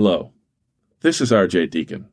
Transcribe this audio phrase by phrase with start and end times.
[0.00, 0.30] Hello,
[1.00, 2.06] this is RJ Deacon.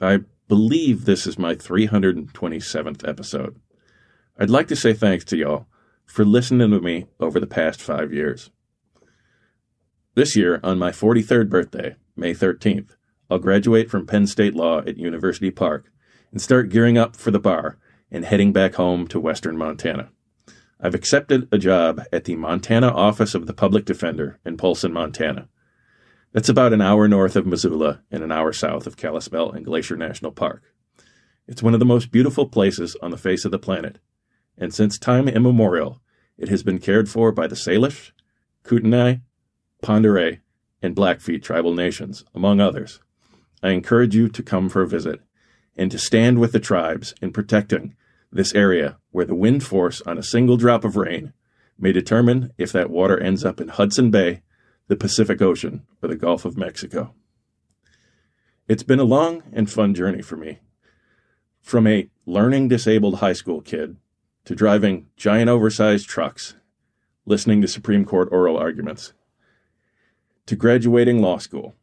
[0.00, 3.60] I believe this is my 327th episode.
[4.38, 5.66] I'd like to say thanks to y'all
[6.06, 8.48] for listening to me over the past five years.
[10.14, 12.96] This year, on my 43rd birthday, May 13th,
[13.30, 15.92] I'll graduate from Penn State Law at University Park
[16.30, 17.76] and start gearing up for the bar
[18.10, 20.08] and heading back home to western Montana.
[20.80, 25.50] I've accepted a job at the Montana Office of the Public Defender in Polson, Montana.
[26.34, 29.96] That's about an hour north of Missoula and an hour south of Kalispell and Glacier
[29.96, 30.64] National Park.
[31.46, 34.00] It's one of the most beautiful places on the face of the planet,
[34.58, 36.00] and since time immemorial,
[36.36, 38.10] it has been cared for by the Salish,
[38.64, 39.18] Kootenai,
[39.88, 40.38] Oreille,
[40.82, 42.98] and Blackfeet tribal nations, among others.
[43.62, 45.20] I encourage you to come for a visit
[45.76, 47.94] and to stand with the tribes in protecting
[48.32, 51.32] this area where the wind force on a single drop of rain
[51.78, 54.42] may determine if that water ends up in Hudson Bay
[54.86, 57.14] the Pacific Ocean, or the Gulf of Mexico.
[58.68, 60.58] It's been a long and fun journey for me.
[61.62, 63.96] From a learning disabled high school kid
[64.44, 66.54] to driving giant oversized trucks,
[67.24, 69.14] listening to Supreme Court oral arguments,
[70.46, 71.74] to graduating law school.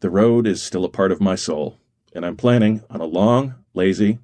[0.00, 1.78] The road is still a part of my soul,
[2.14, 4.18] and I'm planning on a long, lazy,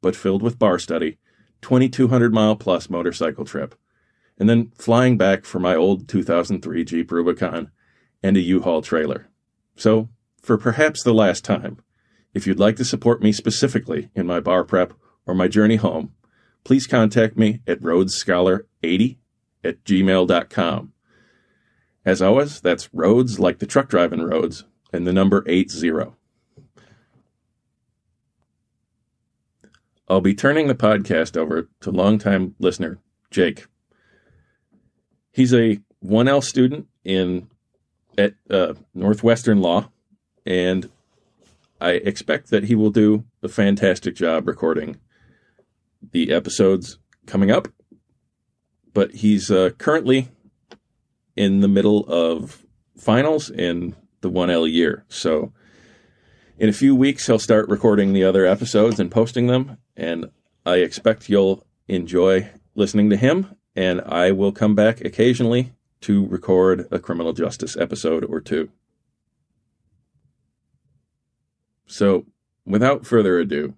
[0.00, 1.18] but filled with bar study,
[1.60, 3.74] 2,200 mile plus motorcycle trip
[4.38, 7.70] and then flying back for my old 2003 Jeep Rubicon
[8.22, 9.28] and a U-Haul trailer.
[9.76, 10.08] So,
[10.40, 11.78] for perhaps the last time,
[12.32, 14.92] if you'd like to support me specifically in my bar prep
[15.26, 16.12] or my journey home,
[16.64, 19.18] please contact me at rhodesscholar80
[19.62, 20.92] at gmail.com.
[22.04, 26.12] As always, that's roads like the truck driving roads and the number 80.
[30.06, 32.98] I'll be turning the podcast over to longtime listener
[33.30, 33.66] Jake
[35.34, 37.48] he's a 1L student in
[38.16, 39.90] at uh, Northwestern Law,
[40.46, 40.88] and
[41.80, 44.98] I expect that he will do a fantastic job recording
[46.12, 47.68] the episodes coming up.
[48.92, 50.28] But he's uh, currently
[51.34, 52.64] in the middle of
[52.96, 55.04] finals in the 1L year.
[55.08, 55.52] So
[56.58, 59.78] in a few weeks, he'll start recording the other episodes and posting them.
[59.96, 60.30] And
[60.64, 66.86] I expect you'll enjoy listening to him and I will come back occasionally to record
[66.90, 68.70] a criminal justice episode or two.
[71.86, 72.26] So,
[72.64, 73.74] without further ado,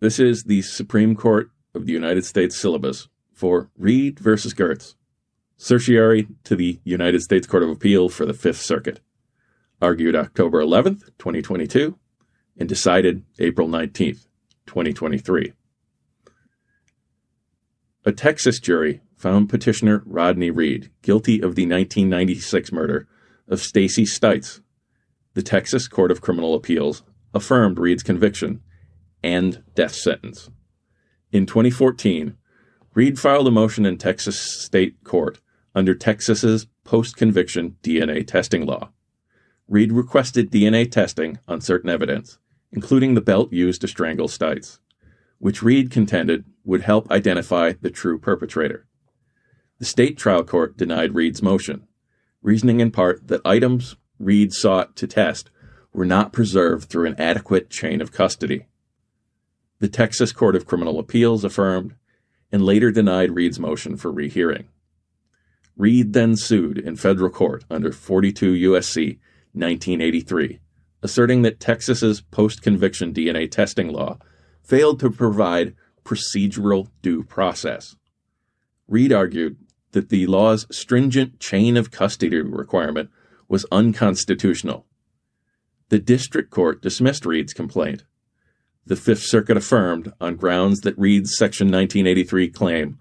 [0.00, 4.94] this is the Supreme Court of the United States syllabus for Reed versus Goertz,
[5.56, 9.00] certiorari to the United States Court of Appeal for the Fifth Circuit,
[9.80, 11.96] argued October 11th, 2022,
[12.58, 14.26] and decided April 19th,
[14.66, 15.52] 2023.
[18.04, 23.06] A Texas jury found petitioner Rodney Reed guilty of the 1996 murder
[23.46, 24.60] of Stacy Stites.
[25.34, 28.60] The Texas Court of Criminal Appeals affirmed Reed's conviction
[29.22, 30.50] and death sentence.
[31.30, 32.36] In 2014,
[32.92, 35.38] Reed filed a motion in Texas state court
[35.72, 38.90] under Texas's post conviction DNA testing law.
[39.68, 42.38] Reed requested DNA testing on certain evidence,
[42.72, 44.80] including the belt used to strangle Stites
[45.42, 48.86] which Reed contended would help identify the true perpetrator.
[49.80, 51.88] The state trial court denied Reed's motion,
[52.42, 55.50] reasoning in part that items Reed sought to test
[55.92, 58.66] were not preserved through an adequate chain of custody.
[59.80, 61.96] The Texas Court of Criminal Appeals affirmed
[62.52, 64.68] and later denied Reed's motion for rehearing.
[65.76, 69.18] Reed then sued in federal court under 42 U.S.C.
[69.54, 70.60] 1983,
[71.02, 74.18] asserting that Texas's post conviction DNA testing law
[74.62, 75.74] failed to provide
[76.04, 77.96] procedural due process.
[78.88, 79.56] Reed argued
[79.92, 83.10] that the law's stringent chain of custody requirement
[83.48, 84.86] was unconstitutional.
[85.90, 88.04] The district court dismissed Reed's complaint.
[88.86, 92.98] The Fifth Circuit affirmed on grounds that Reed's Section 1983 claim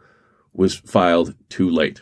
[0.53, 2.01] was filed too late,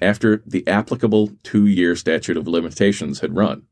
[0.00, 3.64] after the applicable two year statute of limitations had run.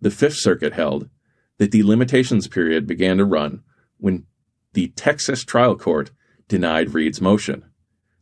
[0.00, 1.08] The Fifth Circuit held
[1.58, 3.62] that the limitations period began to run
[3.98, 4.26] when
[4.72, 6.10] the Texas trial court
[6.48, 7.64] denied Reed's motion,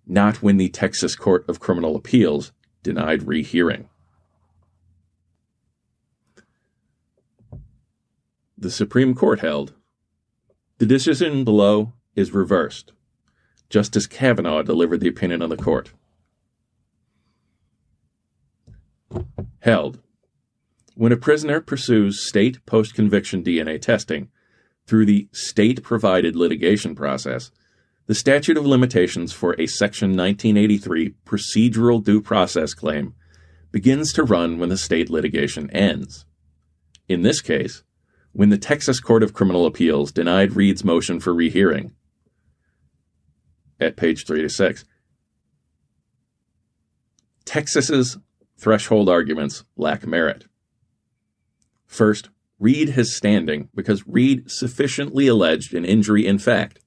[0.06, 2.52] not when the Texas Court of Criminal Appeals
[2.82, 3.88] denied rehearing.
[8.56, 9.74] The Supreme Court held
[10.78, 12.92] the decision below is reversed.
[13.70, 15.92] Justice Kavanaugh delivered the opinion of the court.
[19.60, 20.00] Held
[20.94, 24.28] when a prisoner pursues state post conviction DNA testing
[24.86, 27.50] through the state provided litigation process,
[28.06, 33.14] the statute of limitations for a Section 1983 procedural due process claim
[33.72, 36.26] begins to run when the state litigation ends.
[37.08, 37.82] In this case,
[38.32, 41.92] when the Texas Court of Criminal Appeals denied Reed's motion for rehearing
[43.80, 44.84] at page 3 to 6.
[47.44, 48.18] Texas's
[48.56, 50.46] threshold arguments lack merit.
[51.94, 56.80] First, Reed has standing because Reed sufficiently alleged an injury in fact,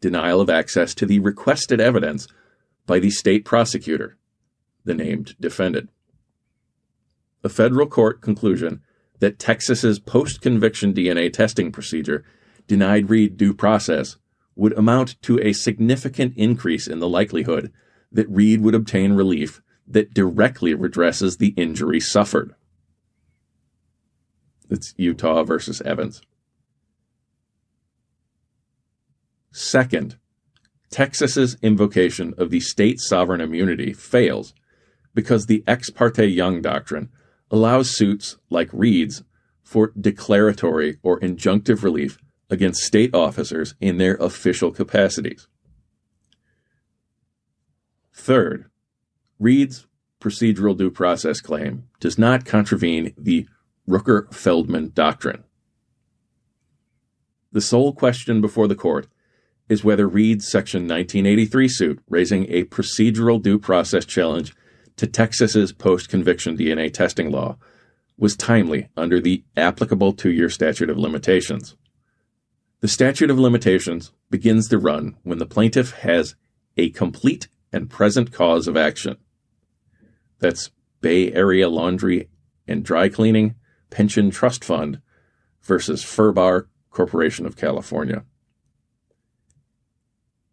[0.00, 2.26] denial of access to the requested evidence
[2.84, 4.16] by the state prosecutor,
[4.84, 5.88] the named defendant.
[7.44, 8.80] A federal court conclusion
[9.20, 12.24] that Texas's post conviction DNA testing procedure
[12.66, 14.16] denied Reed due process
[14.56, 17.72] would amount to a significant increase in the likelihood
[18.10, 22.56] that Reed would obtain relief that directly redresses the injury suffered.
[24.70, 26.22] It's Utah versus Evans.
[29.52, 30.16] Second,
[30.90, 34.54] Texas's invocation of the state sovereign immunity fails
[35.12, 37.10] because the ex parte Young doctrine
[37.50, 39.24] allows suits like Reed's
[39.62, 42.18] for declaratory or injunctive relief
[42.48, 45.48] against state officers in their official capacities.
[48.12, 48.66] Third,
[49.38, 49.86] Reed's
[50.20, 53.48] procedural due process claim does not contravene the
[53.90, 55.42] Rooker Feldman doctrine.
[57.52, 59.08] The sole question before the court
[59.68, 64.54] is whether Reed's Section 1983 suit raising a procedural due process challenge
[64.96, 67.56] to Texas's post conviction DNA testing law
[68.16, 71.76] was timely under the applicable two year statute of limitations.
[72.80, 76.36] The statute of limitations begins to run when the plaintiff has
[76.76, 79.16] a complete and present cause of action.
[80.38, 80.70] That's
[81.00, 82.28] Bay Area Laundry
[82.68, 83.56] and Dry Cleaning
[83.90, 85.00] Pension Trust Fund
[85.62, 88.24] versus Ferbar Corporation of California.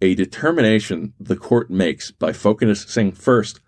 [0.02, 3.60] A determination the court makes by focusing first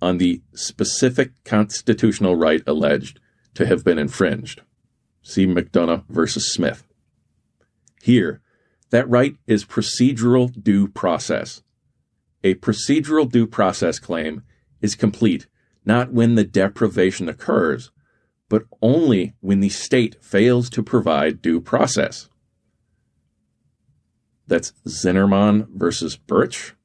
[0.00, 3.20] on the specific constitutional right alleged
[3.54, 4.62] to have been infringed.
[5.22, 6.86] See McDonough versus Smith.
[8.02, 8.40] Here,
[8.90, 11.62] that right is procedural due process.
[12.42, 14.42] A procedural due process claim
[14.80, 15.46] is complete
[15.84, 17.90] not when the deprivation occurs,
[18.54, 22.28] but only when the state fails to provide due process.
[24.46, 26.76] That's Zinermon versus Burch.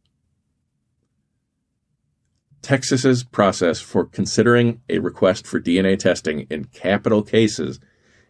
[2.63, 7.79] Texas's process for considering a request for DNA testing in capital cases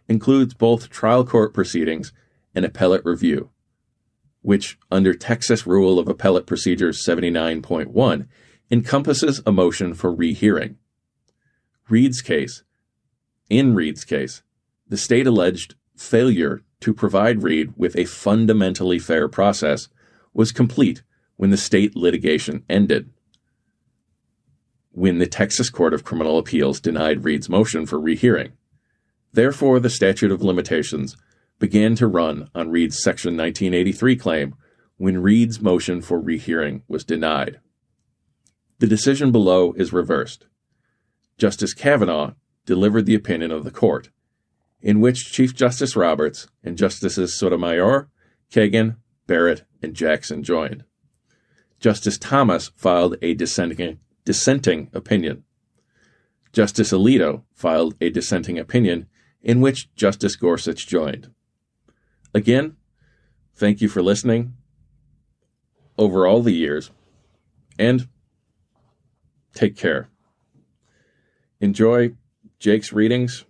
[0.10, 2.12] includes both trial court proceedings
[2.54, 3.52] and appellate review,
[4.42, 8.28] which, under Texas Rule of Appellate Procedures 79.1,
[8.70, 10.78] encompasses a motion for rehearing.
[11.88, 12.64] Reed's case
[13.50, 14.44] in Reed's case,
[14.88, 19.90] the state alleged failure to provide Reed with a fundamentally fair process
[20.34, 21.04] was complete
[21.36, 23.10] when the state litigation ended.
[24.92, 28.54] When the Texas Court of Criminal Appeals denied Reed's motion for rehearing.
[29.32, 31.16] Therefore, the statute of limitations
[31.60, 34.56] began to run on Reed's Section 1983 claim
[34.98, 37.60] when Reed's motion for rehearing was denied.
[38.80, 40.48] The decision below is reversed.
[41.38, 42.34] Justice Kavanaugh
[42.70, 44.12] delivered the opinion of the court,
[44.80, 48.10] in which Chief Justice Roberts and Justices Sotomayor,
[48.54, 50.84] Kagan, Barrett, and Jackson joined.
[51.80, 55.46] Justice Thomas filed a dissenting, dissenting opinion.
[56.54, 59.08] Justice Alito filed a dissenting opinion
[59.42, 61.32] in which Justice Gorsuch joined.
[62.36, 62.78] Again,
[63.56, 64.54] thank you for listening
[65.98, 66.92] over all the years,
[67.80, 68.08] and
[69.56, 70.12] take care.
[71.60, 72.12] Enjoy
[72.60, 73.46] Jake's readings,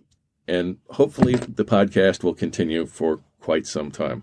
[0.46, 4.22] and hopefully the podcast will continue for quite some time.